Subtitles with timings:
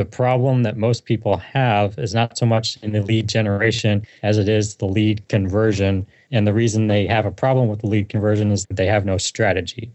[0.00, 4.38] the problem that most people have is not so much in the lead generation as
[4.38, 6.06] it is the lead conversion.
[6.32, 9.04] And the reason they have a problem with the lead conversion is that they have
[9.04, 9.92] no strategy.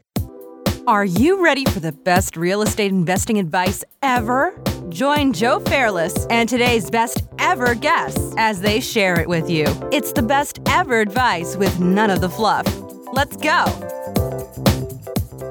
[0.86, 4.54] Are you ready for the best real estate investing advice ever?
[4.89, 9.65] Join Joe Fairless and today's best ever guests as they share it with you.
[9.92, 12.67] It's the best ever advice with none of the fluff.
[13.12, 13.65] Let's go.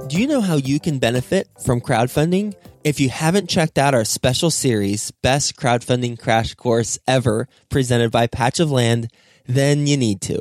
[0.06, 2.54] Do you know how you can benefit from crowdfunding?
[2.84, 8.26] If you haven't checked out our special series, Best Crowdfunding Crash Course Ever, presented by
[8.26, 9.10] Patch of Land,
[9.46, 10.38] then you need to.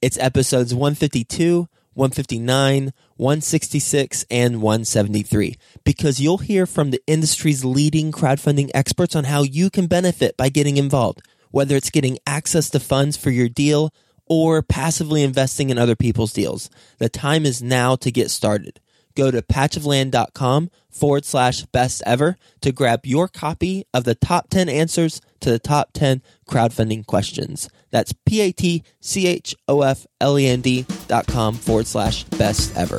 [0.00, 5.54] It's episodes 152, 159, 166, and 173
[5.84, 10.48] because you'll hear from the industry's leading crowdfunding experts on how you can benefit by
[10.48, 13.92] getting involved, whether it's getting access to funds for your deal
[14.24, 16.70] or passively investing in other people's deals.
[16.96, 18.80] The time is now to get started.
[19.14, 24.68] Go to patchofland.com forward slash best ever to grab your copy of the top 10
[24.68, 27.68] answers to the top 10 crowdfunding questions.
[27.90, 31.86] That's P A T C H O F L E N D dot com forward
[31.86, 32.98] slash best ever.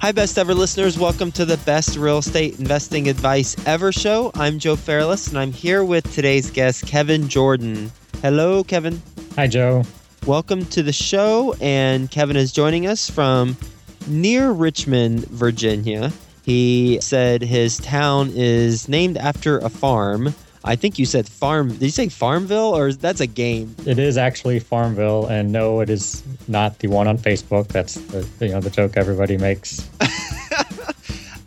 [0.00, 0.98] Hi, best ever listeners.
[0.98, 4.32] Welcome to the best real estate investing advice ever show.
[4.34, 7.90] I'm Joe Fairless, and I'm here with today's guest, Kevin Jordan.
[8.20, 9.00] Hello, Kevin.
[9.36, 9.82] Hi, Joe.
[10.26, 11.54] Welcome to the show.
[11.60, 13.56] And Kevin is joining us from
[14.06, 16.12] near Richmond, Virginia.
[16.44, 20.34] He said his town is named after a farm.
[20.64, 21.68] I think you said farm.
[21.68, 23.74] Did you say Farmville or that's a game?
[23.86, 27.68] It is actually Farmville, and no, it is not the one on Facebook.
[27.68, 29.88] That's the you know the joke everybody makes.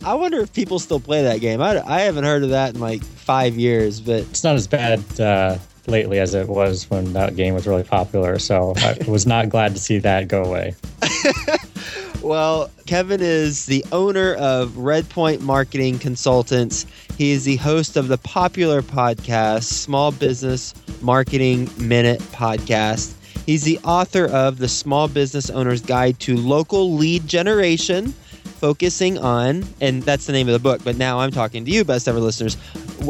[0.03, 1.61] I wonder if people still play that game.
[1.61, 5.19] I, I haven't heard of that in like five years, but it's not as bad
[5.19, 8.39] uh, lately as it was when that game was really popular.
[8.39, 10.75] So I was not glad to see that go away.
[12.21, 16.85] Well, Kevin is the owner of Redpoint Marketing Consultants.
[17.17, 23.13] He is the host of the popular podcast, Small Business Marketing Minute Podcast.
[23.45, 29.63] He's the author of The Small Business Owner's Guide to Local Lead Generation, focusing on,
[29.79, 32.19] and that's the name of the book, but now I'm talking to you, best ever
[32.19, 32.57] listeners.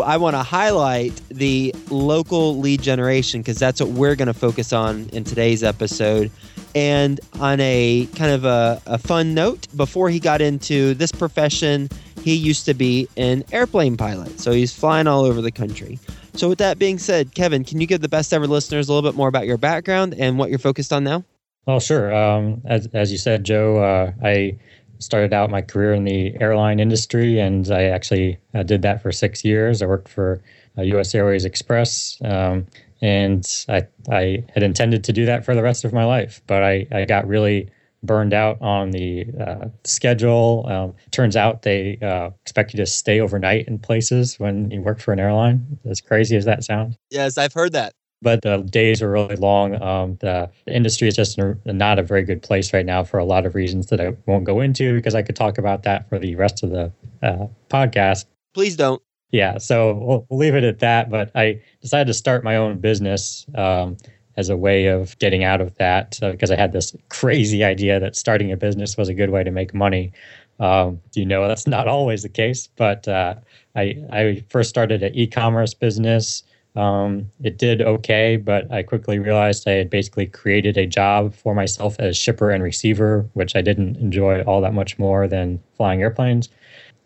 [0.03, 4.73] I want to highlight the local lead generation because that's what we're going to focus
[4.73, 6.29] on in today's episode.
[6.78, 11.90] And on a kind of a, a fun note, before he got into this profession,
[12.22, 14.40] he used to be an airplane pilot.
[14.40, 15.98] So he's flying all over the country.
[16.36, 19.10] So, with that being said, Kevin, can you give the best ever listeners a little
[19.10, 21.24] bit more about your background and what you're focused on now?
[21.66, 22.14] Well, sure.
[22.14, 24.59] Um, as, as you said, Joe, uh, I
[25.00, 29.12] started out my career in the airline industry, and I actually uh, did that for
[29.12, 29.82] six years.
[29.82, 30.44] I worked for
[30.78, 31.16] uh, U.S.
[31.16, 32.68] Airways Express, um,
[33.02, 36.63] and I I had intended to do that for the rest of my life, but
[36.63, 37.69] I I got really
[38.03, 40.66] burned out on the uh, schedule.
[40.68, 45.00] Um, turns out they uh, expect you to stay overnight in places when you work
[45.00, 45.80] for an airline.
[45.90, 46.96] As crazy as that sounds.
[47.09, 47.94] Yes, I've heard that.
[48.22, 49.79] But the days are really long.
[49.81, 53.25] Um, the, the, industry is just not a very good place right now for a
[53.25, 56.18] lot of reasons that I won't go into because I could talk about that for
[56.18, 56.91] the rest of the
[57.22, 58.25] uh, podcast.
[58.56, 59.02] Please don't
[59.32, 61.10] yeah, so we'll, we'll, leave it at that.
[61.10, 63.98] But I decided to start my own business um,
[64.38, 68.00] as a way of getting out of that because uh, I had this crazy idea
[68.00, 70.14] that starting a business was a good way to make money.
[70.60, 73.36] Um, you know, that's not always the case, but uh,
[73.76, 76.44] I, I first started an e commerce business.
[76.76, 81.56] Um, it did okay, but I quickly realized I had basically created a job for
[81.56, 86.02] myself as shipper and receiver, which I didn't enjoy all that much more than flying
[86.02, 86.50] airplanes.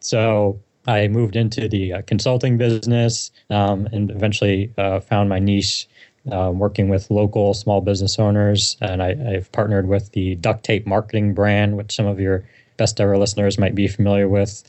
[0.01, 5.87] So I moved into the uh, consulting business um, and eventually uh, found my niche
[6.31, 8.77] uh, working with local small business owners.
[8.81, 12.43] And I, have partnered with the Duct Tape Marketing brand, which some of your
[12.77, 14.63] best ever listeners might be familiar with.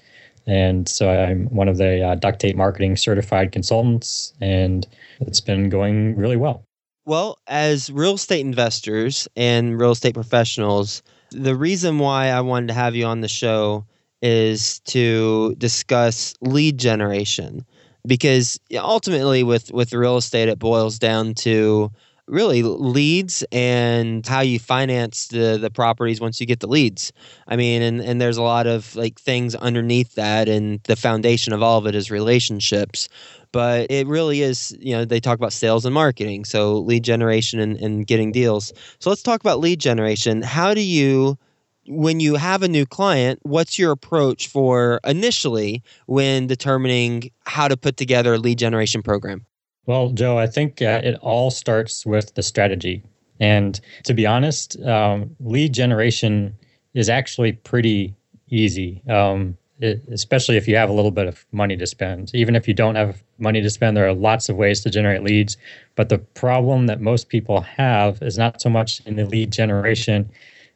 [0.46, 4.86] And so I'm one of the uh, Duct Tape Marketing certified consultants, and
[5.20, 6.64] it's been going really well.
[7.04, 12.74] Well, as real estate investors and real estate professionals, the reason why I wanted to
[12.74, 13.84] have you on the show
[14.22, 17.66] is to discuss lead generation.
[18.06, 21.90] Because ultimately with with real estate it boils down to
[22.28, 27.12] really leads and how you finance the the properties once you get the leads.
[27.46, 31.52] I mean and and there's a lot of like things underneath that and the foundation
[31.52, 33.08] of all of it is relationships.
[33.52, 37.60] But it really is you know they talk about sales and marketing so lead generation
[37.60, 38.72] and, and getting deals.
[38.98, 40.42] So let's talk about lead generation.
[40.42, 41.38] How do you
[41.86, 47.76] when you have a new client, what's your approach for initially when determining how to
[47.76, 49.46] put together a lead generation program?
[49.86, 53.02] Well, Joe, I think uh, it all starts with the strategy.
[53.40, 56.54] And to be honest, um, lead generation
[56.94, 58.14] is actually pretty
[58.48, 59.02] easy.
[59.08, 62.30] Um, it, especially if you have a little bit of money to spend.
[62.34, 65.24] Even if you don't have money to spend, there are lots of ways to generate
[65.24, 65.56] leads.
[65.96, 70.30] But the problem that most people have is not so much in the lead generation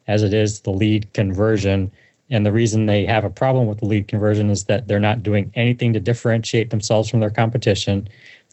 [0.07, 1.91] as it is the lead conversion.
[2.29, 5.23] And the reason they have a problem with the lead conversion is that they're not
[5.23, 8.07] doing anything to differentiate themselves from their competition,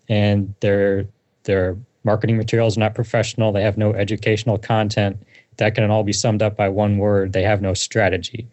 [0.09, 1.07] and their
[1.45, 3.53] their marketing materials are not professional.
[3.53, 5.17] They have no educational content.
[5.57, 8.49] That can all be summed up by one word: they have no strategy.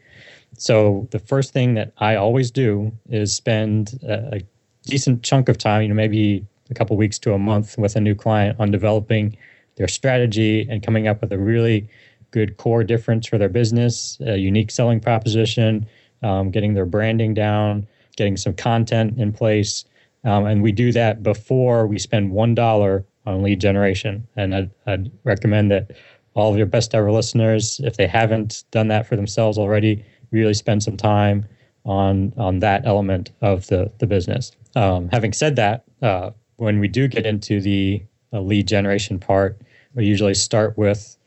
[0.57, 4.41] So the first thing that I always do is spend a,
[4.85, 8.01] decent chunk of time, you know, maybe a couple weeks to a month with a
[8.01, 9.37] new client on developing
[9.75, 11.87] their strategy and coming up with a really
[12.31, 15.85] good core difference for their business, a unique selling proposition,
[16.23, 19.85] um, getting their branding down, getting some content in place.
[20.23, 24.27] Um, and we do that before we spend $1 on lead generation.
[24.35, 25.91] And I'd, I'd recommend that
[26.33, 30.53] all of your best ever listeners, if they haven't done that for themselves already, really
[30.53, 31.45] spend some time
[31.83, 34.51] on on that element of the the business.
[34.75, 39.59] Um, having said that, uh, when we do get into the uh, lead generation part,
[39.93, 41.17] we usually start with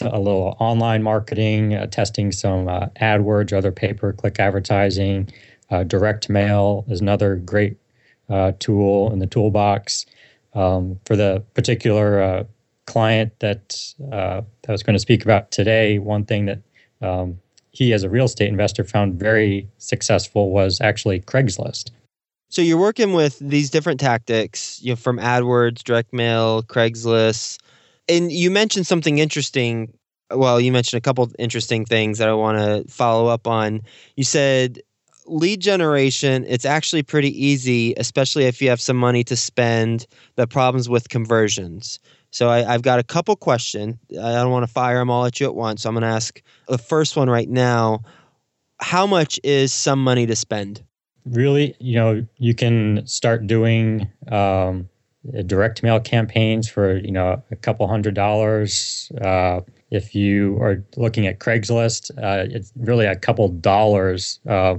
[0.00, 5.28] a little online marketing, uh, testing some uh, AdWords other pay per click advertising.
[5.70, 7.76] Uh, direct mail is another great
[8.28, 10.06] uh, tool in the toolbox.
[10.54, 12.46] Um, for the particular
[12.86, 16.58] client that, that I was going to speak about today, one thing that
[17.00, 17.40] um,
[17.70, 21.90] he, as a real estate investor, found very successful was actually Craigslist.
[22.50, 27.61] So you're working with these different tactics, you know, from AdWords, direct mail, Craigslist,
[28.08, 29.92] and you mentioned something interesting.
[30.30, 33.82] Well, you mentioned a couple interesting things that I want to follow up on.
[34.16, 34.80] You said
[35.26, 40.06] lead generation, it's actually pretty easy, especially if you have some money to spend.
[40.36, 41.98] The problems with conversions.
[42.30, 43.96] So I, have got a couple questions.
[44.10, 45.82] I don't want to fire them all at you at once.
[45.82, 48.02] So I'm going to ask the first one right now.
[48.80, 50.82] How much is some money to spend?
[51.26, 54.88] Really, you know, you can start doing um,
[55.46, 59.10] direct mail campaigns for you know a couple hundred dollars.
[59.20, 59.60] Uh,
[59.90, 64.76] if you are looking at Craigslist, uh, it's really a couple dollars uh,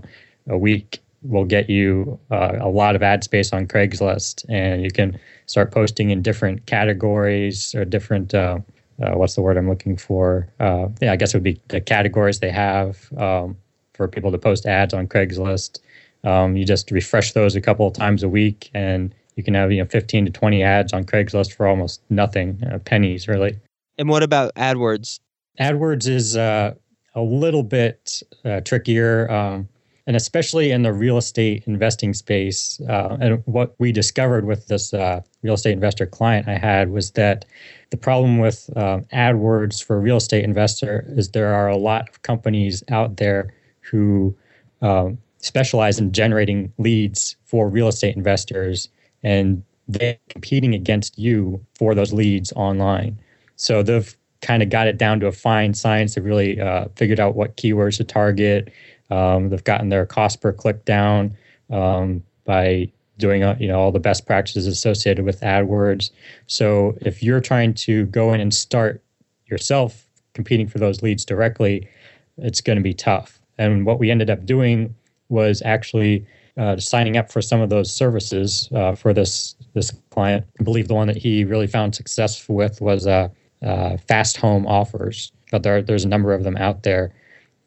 [0.49, 4.91] a week will get you uh, a lot of ad space on Craigslist, and you
[4.91, 8.33] can start posting in different categories or different.
[8.33, 8.59] Uh,
[9.01, 10.47] uh, what's the word I'm looking for?
[10.59, 13.57] Uh, yeah, I guess it would be the categories they have um,
[13.93, 15.79] for people to post ads on Craigslist.
[16.23, 19.71] Um, you just refresh those a couple of times a week, and you can have
[19.71, 23.59] you know 15 to 20 ads on Craigslist for almost nothing, uh, pennies really.
[23.97, 25.19] And what about AdWords?
[25.59, 26.73] AdWords is uh,
[27.15, 28.23] a little bit
[28.65, 29.29] trickier.
[29.31, 29.69] Um,
[30.05, 32.81] and especially in the real estate investing space.
[32.89, 37.11] Uh, and what we discovered with this uh, real estate investor client I had was
[37.11, 37.45] that
[37.91, 42.09] the problem with um, AdWords for a real estate investor is there are a lot
[42.09, 44.35] of companies out there who
[44.81, 48.89] um, specialize in generating leads for real estate investors,
[49.23, 53.19] and they're competing against you for those leads online.
[53.55, 56.15] So they've kind of got it down to a fine science.
[56.15, 58.71] They really uh, figured out what keywords to target
[59.13, 61.35] um, they've gotten their cost per click down
[61.69, 66.09] um, by doing uh, you know all the best practices associated with AdWords.
[66.47, 69.03] So if you're trying to go in and start
[69.47, 71.87] yourself competing for those leads directly,
[72.37, 73.39] it's going to be tough.
[73.59, 74.95] And what we ended up doing
[75.29, 76.25] was actually
[76.57, 80.45] uh, signing up for some of those services uh, for this this client.
[80.59, 83.29] I believe the one that he really found success with was uh,
[83.63, 87.13] uh Fast Home Offers, but there, there's a number of them out there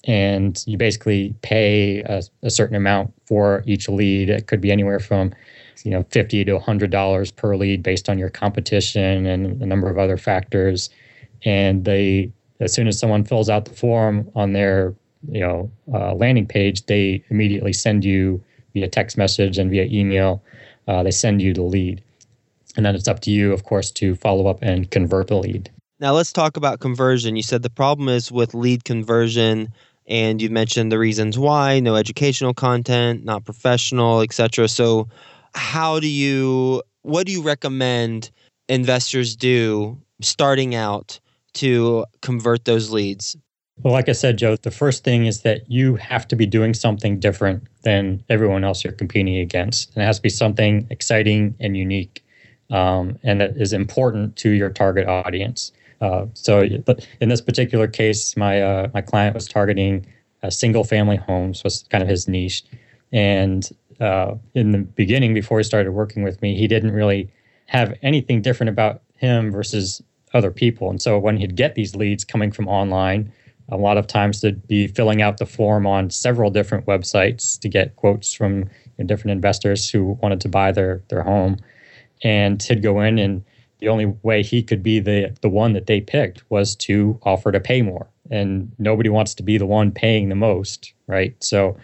[0.04, 4.30] and you basically pay a, a, certain amount for each lead.
[4.30, 5.32] It could be anywhere from
[5.84, 9.90] you know 50 to 100 dollars per lead based on your competition and a number
[9.90, 10.90] of other factors
[11.44, 14.94] and they as soon as someone fills out the form on their
[15.28, 18.42] you know uh, landing page they immediately send you
[18.76, 20.42] via text message and via email
[20.86, 22.02] uh, they send you the lead.
[22.76, 25.70] And then it's up to you of course to follow up and convert the lead.
[25.98, 27.36] Now let's talk about conversion.
[27.36, 29.72] You said the problem is with lead conversion
[30.06, 35.08] and you mentioned the reasons why no educational content not professional etc so
[35.54, 38.30] how do you what do you recommend
[38.68, 41.18] investors do starting out
[41.54, 43.36] to convert those leads
[43.82, 46.74] well like i said joe the first thing is that you have to be doing
[46.74, 49.94] something different than everyone else you're competing against.
[49.94, 52.24] And it has to be something exciting and unique
[52.70, 55.72] um, and that is important to your target audience.
[56.00, 56.68] Uh, so,
[57.20, 60.06] in this particular case, my uh, my client was targeting
[60.48, 62.64] single family homes was kind of his niche,
[63.12, 67.30] and uh, in the beginning, before he started working with me, he didn't really
[67.66, 70.02] have anything different about him versus
[70.34, 70.90] other people.
[70.90, 73.32] And so when he'd get these leads coming from online,
[73.68, 77.68] a lot of times they'd be filling out the form on several different websites to
[77.68, 78.68] get quotes from you
[78.98, 81.58] know, different investors who wanted to buy their their home.
[82.22, 83.44] And he'd go in and
[83.78, 87.52] the only way he could be the the one that they picked was to offer
[87.52, 88.08] to pay more.
[88.30, 91.34] And nobody wants to be the one paying the most, right?
[91.42, 91.76] So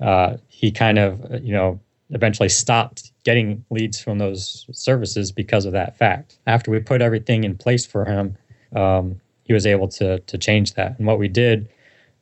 [0.00, 5.72] uh, he kind of you know eventually stopped getting leads from those services because of
[5.72, 6.38] that fact.
[6.46, 8.36] After we put everything in place for him,
[8.76, 10.98] um, he was able to to change that.
[10.98, 11.68] And what we did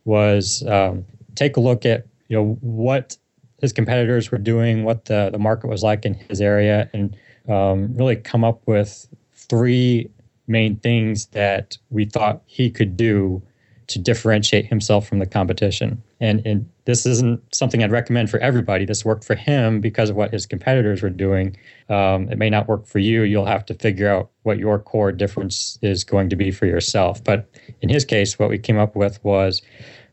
[0.05, 3.17] was um, take a look at you know what
[3.61, 7.17] his competitors were doing, what the the market was like in his area, and
[7.49, 10.09] um, really come up with three
[10.47, 13.43] main things that we thought he could do
[13.87, 16.03] to differentiate himself from the competition.
[16.21, 18.85] And, and this isn't something I'd recommend for everybody.
[18.85, 21.57] This worked for him because of what his competitors were doing.
[21.89, 23.23] Um, it may not work for you.
[23.23, 27.23] You'll have to figure out what your core difference is going to be for yourself.
[27.23, 27.49] But
[27.81, 29.63] in his case, what we came up with was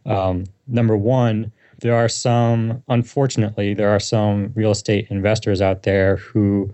[0.05, 6.17] um, number one, there are some, unfortunately, there are some real estate investors out there
[6.17, 6.73] who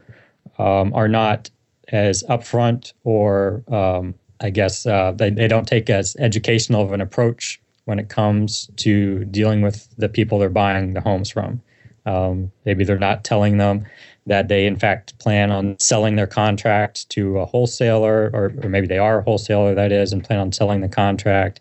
[0.60, 1.50] um, are not
[1.90, 7.00] as upfront or um, I guess uh, they, they don't take as educational of an
[7.00, 11.62] approach when it comes to dealing with the people they're buying the homes from.
[12.06, 13.86] Um, maybe they're not telling them
[14.26, 18.88] that they, in fact, plan on selling their contract to a wholesaler, or, or maybe
[18.88, 21.60] they are a wholesaler, that is, and plan on selling the contract,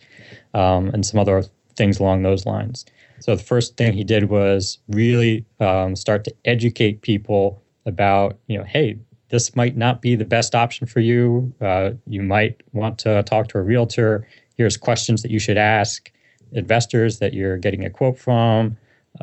[0.55, 1.45] um, and some other
[1.76, 2.85] things along those lines.
[3.21, 8.59] So the first thing he did was really um, start to educate people about, you
[8.59, 8.99] know, hey,
[9.29, 11.52] this might not be the best option for you.
[11.61, 14.26] Uh, you might want to talk to a realtor.
[14.62, 16.12] Here's questions that you should ask
[16.52, 18.76] investors that you're getting a quote from,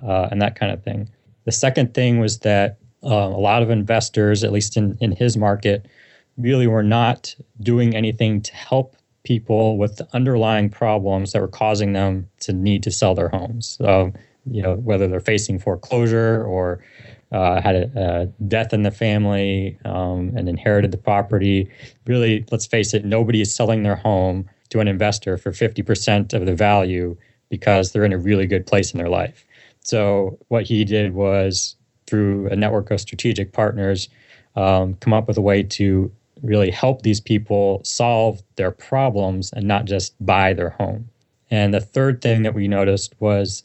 [0.04, 1.10] uh, and that kind of thing.
[1.46, 5.38] The second thing was that uh, a lot of investors, at least in, in his
[5.38, 5.86] market,
[6.36, 11.94] really were not doing anything to help people with the underlying problems that were causing
[11.94, 13.78] them to need to sell their homes.
[13.82, 14.12] So,
[14.46, 16.84] you know, whether they're facing foreclosure or
[17.32, 21.72] uh, had a, a, death in the family um, and inherited the property.
[22.08, 26.46] Really, let's face it, nobody is selling their home to an investor for 50% of
[26.46, 27.18] the value
[27.50, 29.46] because they're in a really good place in their life.
[29.82, 34.10] So, what he did was through a network of strategic partners,
[34.56, 36.12] um, come up with a way to
[36.42, 41.10] really help these people solve their problems and not just buy their home.
[41.52, 43.64] And the third thing that we noticed was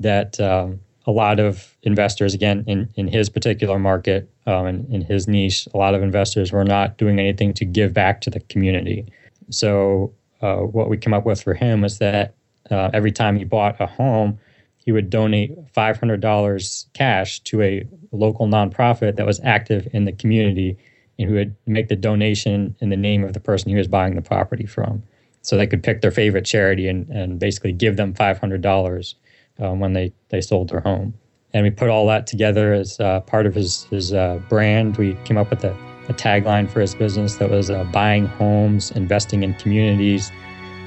[0.00, 5.00] that um, a lot of investors, again, in, in his particular market, um, in, in
[5.02, 8.40] his niche, a lot of investors were not doing anything to give back to the
[8.40, 9.06] community.
[9.50, 12.34] So, uh, what we came up with for him was that
[12.70, 14.38] uh, every time he bought a home,
[14.76, 20.76] he would donate $500 cash to a local nonprofit that was active in the community
[21.18, 24.14] and who would make the donation in the name of the person he was buying
[24.14, 25.02] the property from.
[25.42, 29.14] So they could pick their favorite charity and, and basically give them $500
[29.58, 31.14] um, when they, they sold their home.
[31.52, 34.96] And we put all that together as uh, part of his, his uh, brand.
[34.96, 35.76] We came up with a,
[36.08, 40.30] a, tagline for his business that was uh, buying homes, investing in communities,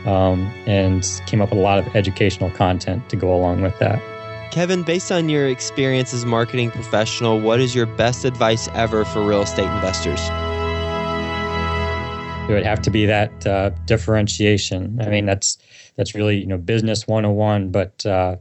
[0.05, 4.01] um, and came up with a lot of educational content to go along with that.
[4.51, 9.03] Kevin, based on your experience as a marketing professional, what is your best advice ever
[9.05, 10.21] for real estate investors?
[12.49, 14.99] It would have to be that uh, differentiation.
[15.01, 15.57] I mean, that's
[15.97, 18.37] that's really you know business 101, but uh,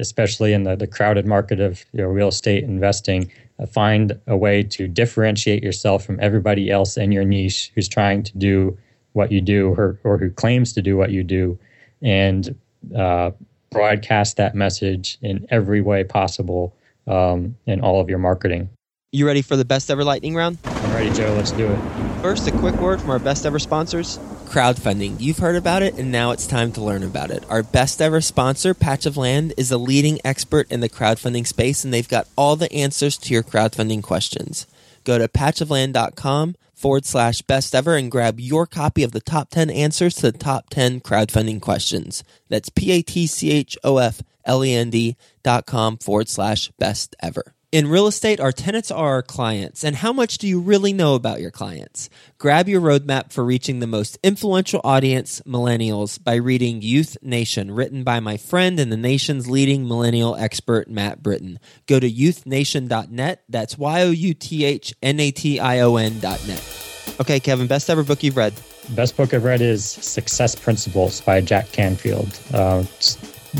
[0.00, 3.30] especially in the, the crowded market of you know, real estate investing,
[3.66, 8.36] find a way to differentiate yourself from everybody else in your niche who's trying to
[8.38, 8.76] do
[9.12, 11.58] what you do or, or who claims to do what you do
[12.02, 12.54] and
[12.96, 13.30] uh,
[13.70, 16.74] broadcast that message in every way possible
[17.06, 18.68] um, in all of your marketing.
[19.12, 20.58] You ready for the best ever lightning round?
[20.82, 21.34] I'm ready, Joe.
[21.34, 21.80] Let's do it.
[22.22, 24.18] First, a quick word from our best ever sponsors
[24.50, 25.20] crowdfunding.
[25.20, 27.44] You've heard about it, and now it's time to learn about it.
[27.48, 31.84] Our best ever sponsor, Patch of Land, is a leading expert in the crowdfunding space,
[31.84, 34.66] and they've got all the answers to your crowdfunding questions.
[35.04, 39.70] Go to patchofland.com forward slash best ever and grab your copy of the top 10
[39.70, 42.24] answers to the top 10 crowdfunding questions.
[42.48, 46.28] That's P A T C H O F L E N D dot com forward
[46.28, 47.54] slash best ever.
[47.72, 49.84] In real estate, our tenants are our clients.
[49.84, 52.10] And how much do you really know about your clients?
[52.36, 58.02] Grab your roadmap for reaching the most influential audience, millennials, by reading Youth Nation, written
[58.02, 61.60] by my friend and the nation's leading millennial expert, Matt Britton.
[61.86, 63.44] Go to youthnation.net.
[63.48, 67.14] That's Y O U T H N A T I O N.net.
[67.20, 68.52] Okay, Kevin, best ever book you've read?
[68.96, 72.36] Best book I've read is Success Principles by Jack Canfield.
[72.52, 72.82] Uh,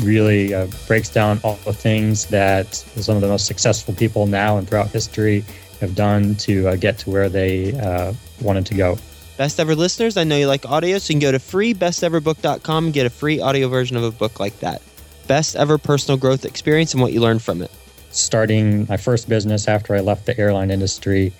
[0.03, 4.57] really uh, breaks down all the things that some of the most successful people now
[4.57, 5.43] and throughout history
[5.79, 8.97] have done to uh, get to where they uh, wanted to go.
[9.37, 12.93] Best ever listeners, I know you like audio, so you can go to freebesteverbook.com and
[12.93, 14.81] get a free audio version of a book like that.
[15.27, 17.71] Best ever personal growth experience and what you learned from it.
[18.11, 21.33] Starting my first business after I left the airline industry,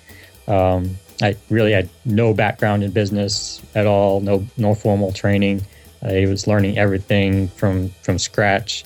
[0.48, 5.62] um, I really had no background in business at all, no no formal training.
[6.02, 8.84] Uh, I was learning everything from from scratch,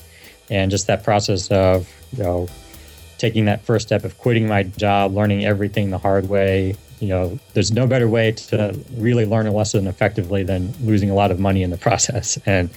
[0.49, 2.47] and just that process of you know
[3.17, 6.75] taking that first step of quitting my job, learning everything the hard way.
[6.99, 11.15] You know, there's no better way to really learn a lesson effectively than losing a
[11.15, 12.39] lot of money in the process.
[12.45, 12.69] And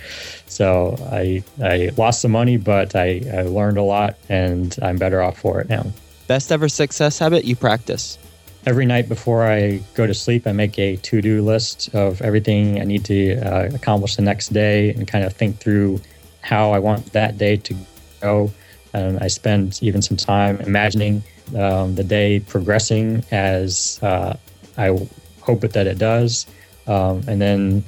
[0.47, 5.23] so I I lost some money, but I, I learned a lot, and I'm better
[5.23, 5.87] off for it now.
[6.27, 8.19] Best ever success habit you practice
[8.67, 12.81] every night before I go to sleep, I make a to do list of everything
[12.81, 16.01] I need to uh, accomplish the next day and kind of think through
[16.43, 17.75] how I want that day to
[18.21, 18.51] go.
[18.93, 21.23] And I spend even some time imagining
[21.57, 24.37] um, the day progressing as uh,
[24.77, 25.09] I
[25.41, 26.47] hope that it does.
[26.87, 27.85] Um, and then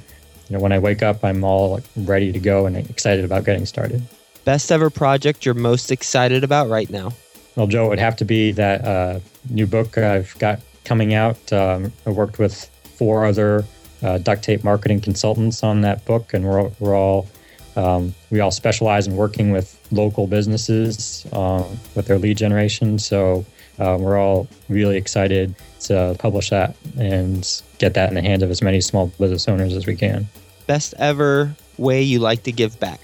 [0.48, 3.66] you know, when I wake up, I'm all ready to go and excited about getting
[3.66, 4.02] started.
[4.44, 7.12] Best ever project you're most excited about right now?
[7.56, 11.52] Well, Joe, it would have to be that uh, new book I've got coming out.
[11.52, 12.64] Um, I worked with
[12.96, 13.64] four other
[14.02, 17.28] uh, duct tape marketing consultants on that book, and we're, we're all
[17.74, 22.98] um, we all specialize in working with local businesses uh, with their lead generation.
[22.98, 23.46] So
[23.78, 28.50] uh, we're all really excited to publish that and get that in the hands of
[28.50, 30.28] as many small business owners as we can.
[30.66, 33.00] Best ever way you like to give back?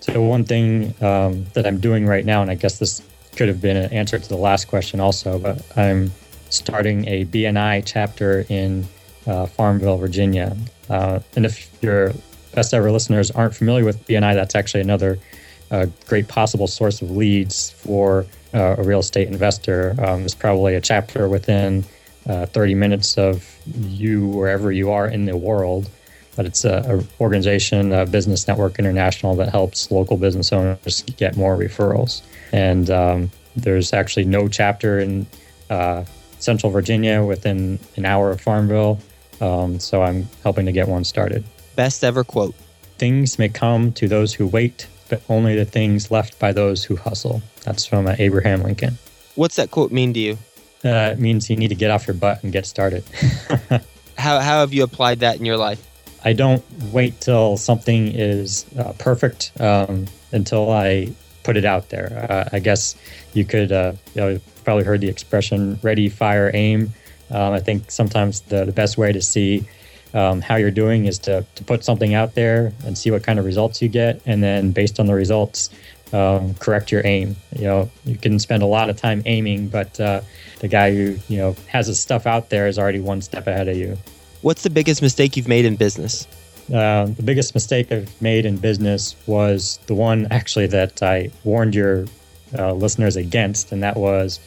[0.00, 3.02] So one thing um, that I'm doing right now, and I guess this
[3.36, 6.12] could have been an answer to the last question also, but I'm
[6.50, 8.86] starting a BNI chapter in
[9.26, 10.56] uh, Farmville, Virginia.
[10.88, 12.12] Uh, and if your
[12.54, 15.18] best ever listeners aren't familiar with BNI, that's actually another
[15.70, 19.94] uh, great possible source of leads for uh, a real estate investor.
[20.04, 21.84] Um, it's probably a chapter within
[22.28, 25.88] uh, 30 minutes of you wherever you are in the world.
[26.36, 31.56] But it's an organization, a Business Network International, that helps local business owners get more
[31.56, 32.22] referrals.
[32.52, 35.26] And um, there's actually no chapter in
[35.68, 36.04] uh,
[36.38, 38.98] Central Virginia within an hour of Farmville.
[39.40, 41.44] Um, so I'm helping to get one started.
[41.76, 42.54] Best ever quote
[42.98, 46.96] Things may come to those who wait, but only the things left by those who
[46.96, 47.42] hustle.
[47.64, 48.98] That's from uh, Abraham Lincoln.
[49.34, 50.38] What's that quote mean to you?
[50.84, 53.04] Uh, it means you need to get off your butt and get started.
[54.18, 55.86] how, how have you applied that in your life?
[56.24, 62.26] I don't wait till something is uh, perfect um, until I put it out there.
[62.30, 62.94] Uh, I guess
[63.32, 66.92] you could, uh, you know, probably heard the expression ready, fire, aim.
[67.30, 69.66] Um, I think sometimes the, the best way to see
[70.12, 73.38] um, how you're doing is to, to put something out there and see what kind
[73.38, 74.20] of results you get.
[74.26, 75.70] And then based on the results,
[76.12, 77.36] um, correct your aim.
[77.56, 80.20] You know, you can spend a lot of time aiming, but uh,
[80.58, 83.68] the guy who, you know, has his stuff out there is already one step ahead
[83.68, 83.96] of you.
[84.42, 86.26] What's the biggest mistake you've made in business?
[86.72, 91.74] Uh, the biggest mistake I've made in business was the one actually that I warned
[91.74, 92.06] your
[92.56, 94.40] uh, listeners against, and that was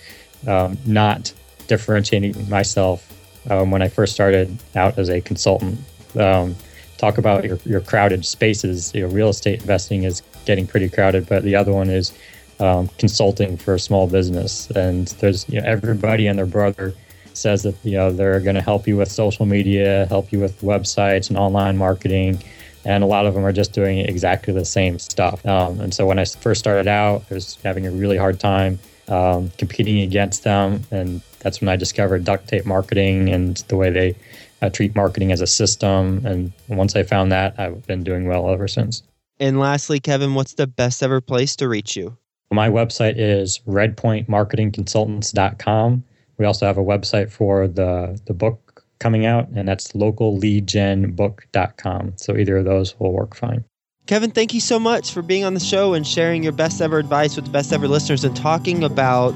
[0.47, 1.33] um, not
[1.67, 3.09] differentiating myself
[3.49, 5.79] um, when I first started out as a consultant.
[6.17, 6.55] Um,
[6.97, 8.93] talk about your, your crowded spaces.
[8.95, 12.13] Your real estate investing is getting pretty crowded, but the other one is
[12.59, 14.69] um, consulting for a small business.
[14.71, 16.93] And there's you know, everybody and their brother
[17.37, 20.59] says that you know they're going to help you with social media, help you with
[20.61, 22.41] websites and online marketing,
[22.85, 25.45] and a lot of them are just doing exactly the same stuff.
[25.45, 28.79] Um, and so when I first started out, I was having a really hard time
[29.07, 33.89] um, competing against them, and that's when I discovered duct tape marketing and the way
[33.89, 34.15] they
[34.61, 36.25] uh, treat marketing as a system.
[36.25, 39.03] And once I found that, I've been doing well ever since.
[39.39, 42.15] And lastly, Kevin, what's the best ever place to reach you?
[42.51, 46.03] My website is redpointmarketingconsultants.com.
[46.37, 52.13] We also have a website for the, the book coming out, and that's localleadgenbook.com.
[52.17, 53.65] So either of those will work fine.
[54.05, 56.99] Kevin, thank you so much for being on the show and sharing your best ever
[56.99, 59.31] advice with the best ever listeners and talking about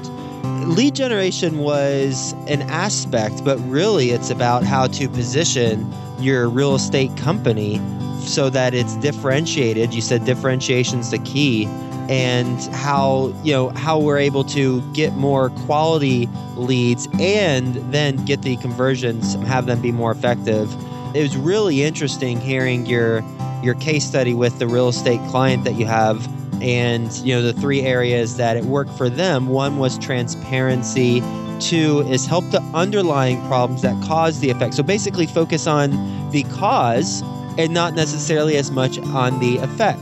[0.66, 7.16] lead generation was an aspect, but really it's about how to position your real estate
[7.16, 7.80] company
[8.20, 9.94] so that it's differentiated.
[9.94, 11.66] You said differentiation's the key
[12.08, 18.42] and how you know how we're able to get more quality leads and then get
[18.42, 20.72] the conversions have them be more effective.
[21.14, 23.22] It was really interesting hearing your
[23.62, 26.26] your case study with the real estate client that you have
[26.62, 29.48] and you know the three areas that it worked for them.
[29.48, 31.22] One was transparency.
[31.60, 34.74] Two is help the underlying problems that cause the effect.
[34.74, 35.90] So basically focus on
[36.30, 37.22] the cause
[37.58, 40.00] and not necessarily as much on the effect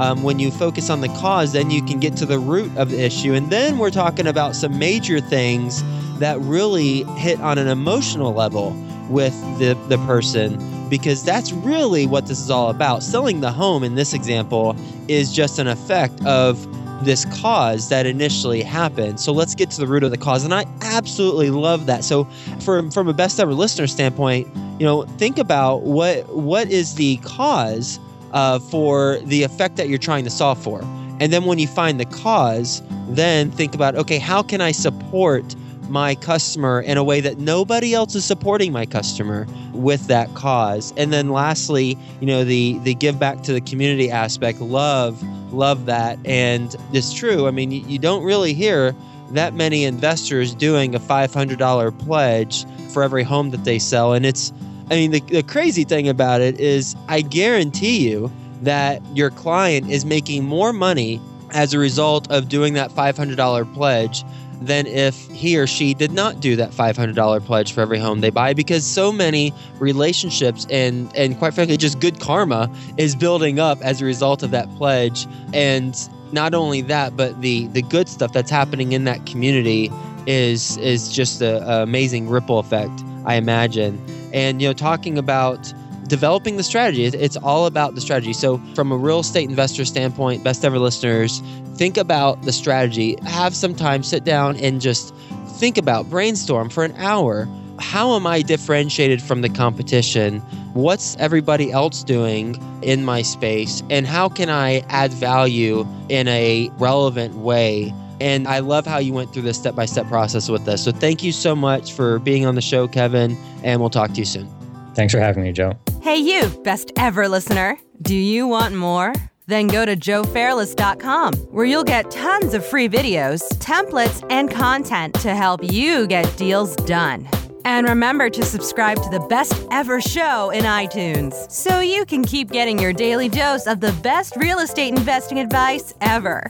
[0.00, 2.90] um, when you focus on the cause, then you can get to the root of
[2.90, 3.34] the issue.
[3.34, 5.84] And then we're talking about some major things
[6.20, 8.70] that really hit on an emotional level
[9.10, 13.02] with the, the person because that's really what this is all about.
[13.02, 14.74] Selling the home in this example
[15.06, 16.66] is just an effect of
[17.04, 19.20] this cause that initially happened.
[19.20, 20.44] So let's get to the root of the cause.
[20.44, 22.04] And I absolutely love that.
[22.04, 22.24] So
[22.60, 27.18] from from a best ever listener standpoint, you know, think about what what is the
[27.18, 27.98] cause
[28.32, 30.80] uh, for the effect that you're trying to solve for.
[31.20, 35.54] And then when you find the cause, then think about okay, how can I support
[35.90, 40.94] my customer in a way that nobody else is supporting my customer with that cause.
[40.96, 45.86] And then lastly, you know, the the give back to the community aspect, love love
[45.86, 47.48] that and it's true.
[47.48, 48.94] I mean, you, you don't really hear
[49.32, 54.52] that many investors doing a $500 pledge for every home that they sell and it's
[54.90, 58.30] I mean, the, the crazy thing about it is I guarantee you
[58.62, 61.20] that your client is making more money
[61.52, 64.24] as a result of doing that $500 pledge
[64.60, 68.28] than if he or she did not do that $500 pledge for every home they
[68.28, 73.80] buy because so many relationships and and quite frankly just good karma is building up
[73.80, 75.26] as a result of that pledge.
[75.54, 75.96] And
[76.32, 79.90] not only that but the the good stuff that's happening in that community
[80.26, 82.92] is is just an amazing ripple effect
[83.24, 83.98] I imagine
[84.32, 85.72] and you know talking about
[86.10, 87.04] developing the strategy.
[87.04, 88.34] It's all about the strategy.
[88.34, 91.40] So, from a real estate investor standpoint, best ever listeners,
[91.76, 93.16] think about the strategy.
[93.24, 95.14] Have some time, sit down, and just
[95.60, 97.48] think about, brainstorm for an hour.
[97.78, 100.40] How am I differentiated from the competition?
[100.74, 103.82] What's everybody else doing in my space?
[103.88, 107.94] And how can I add value in a relevant way?
[108.20, 110.84] And I love how you went through this step by step process with us.
[110.84, 114.16] So thank you so much for being on the show, Kevin, and we'll talk to
[114.16, 114.48] you soon.
[114.94, 115.72] Thanks for having me, Joe.
[116.02, 117.78] Hey, you, best ever listener.
[118.02, 119.12] Do you want more?
[119.46, 125.34] Then go to joefairless.com, where you'll get tons of free videos, templates, and content to
[125.34, 127.28] help you get deals done.
[127.64, 132.50] And remember to subscribe to the best ever show in iTunes so you can keep
[132.50, 136.46] getting your daily dose of the best real estate investing advice ever.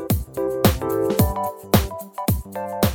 [0.80, 1.24] Thank
[2.56, 2.89] you